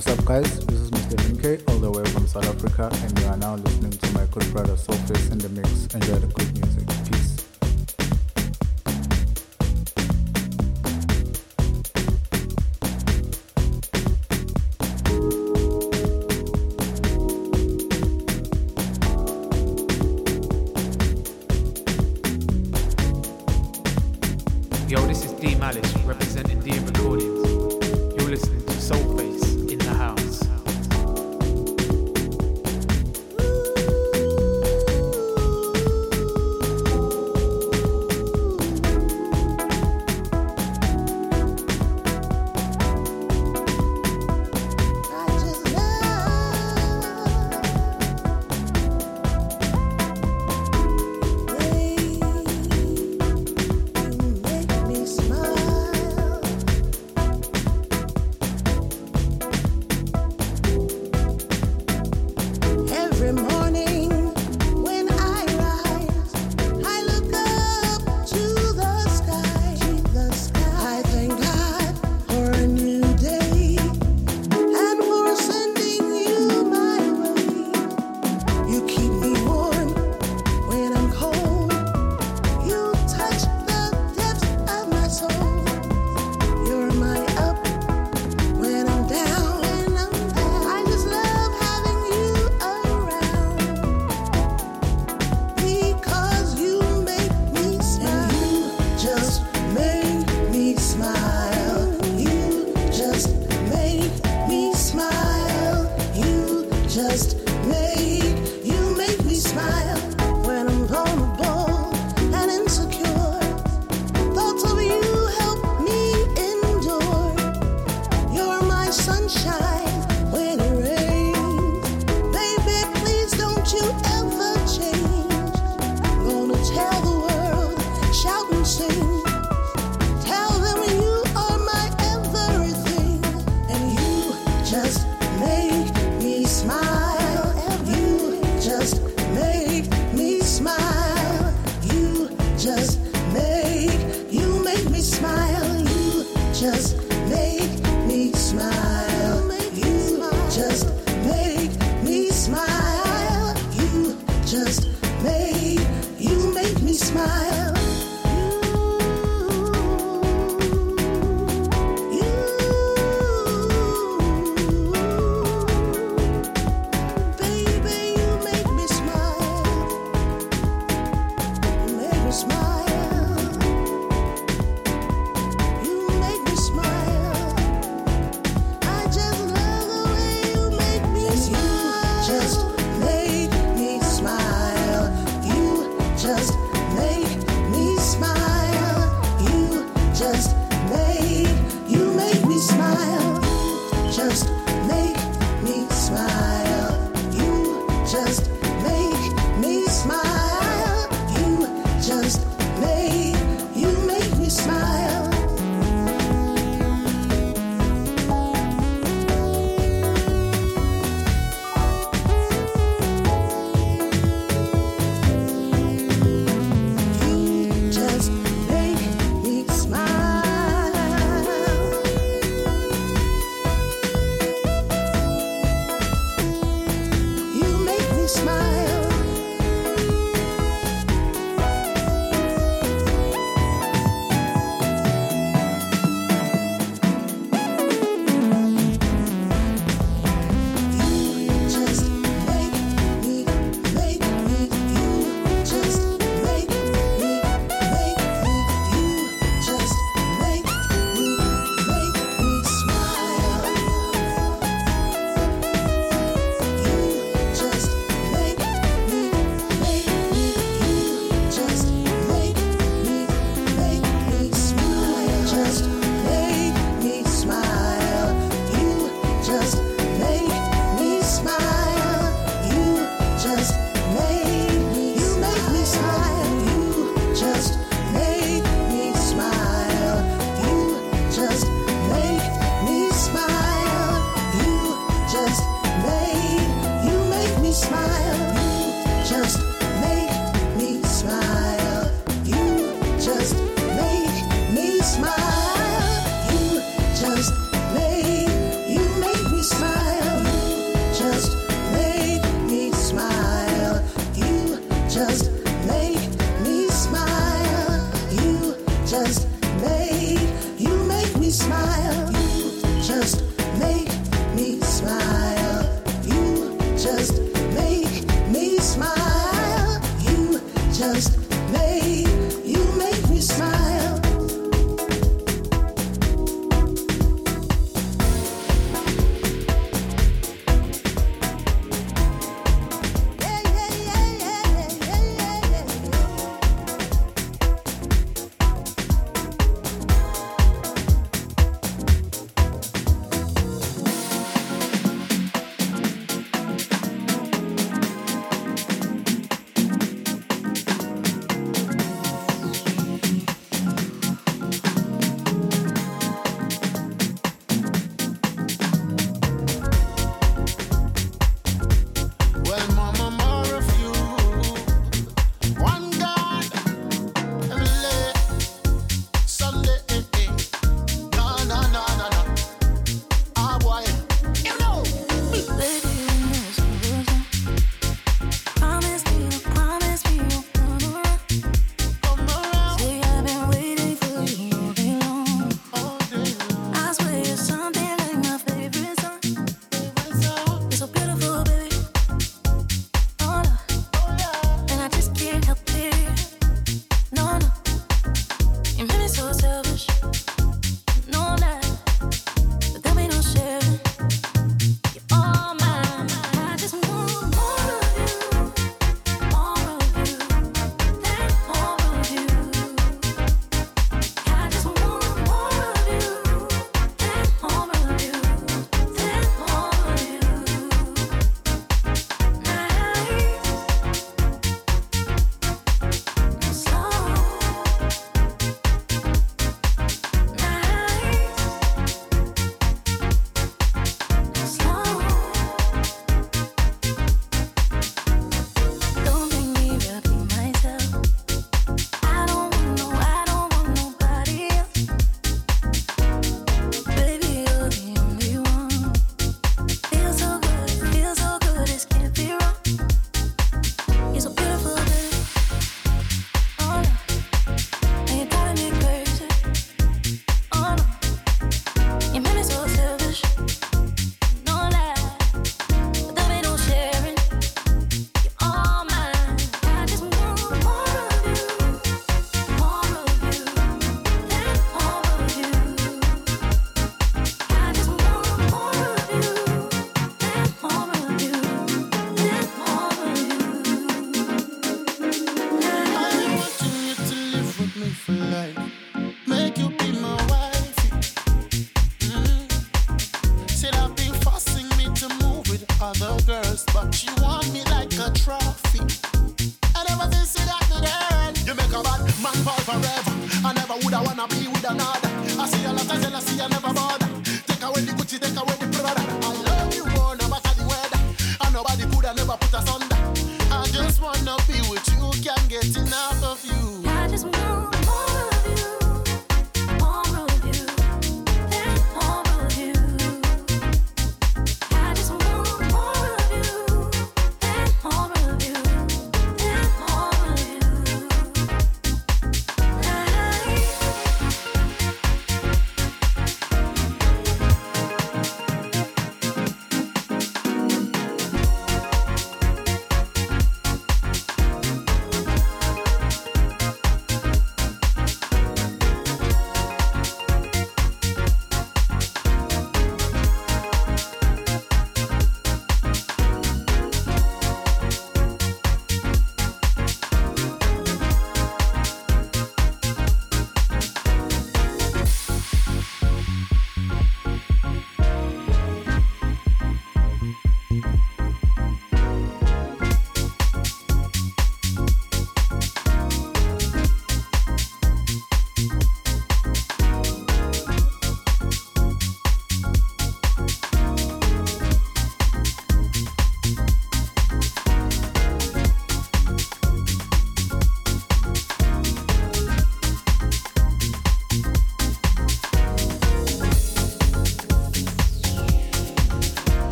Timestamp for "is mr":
0.80-1.16